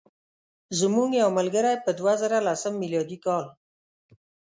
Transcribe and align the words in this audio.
زموږ 0.79 1.09
یو 1.21 1.29
ملګری 1.39 1.73
په 1.85 1.91
دوه 1.99 2.13
زره 2.21 2.37
لسم 2.47 2.73
میلادي 2.81 3.17
کال. 3.25 3.45